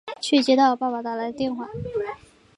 [0.19, 1.69] 却接到爸爸打来的电话